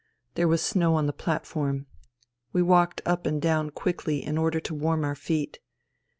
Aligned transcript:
There 0.33 0.47
was 0.47 0.63
snow 0.63 0.95
on 0.95 1.05
the 1.05 1.13
platform. 1.13 1.85
We 2.53 2.63
walked 2.63 3.03
up 3.05 3.27
and 3.27 3.39
down 3.39 3.69
quickly 3.69 4.25
in 4.25 4.35
order 4.35 4.59
to 4.59 4.73
warm 4.73 5.03
our 5.05 5.13
feet. 5.13 5.59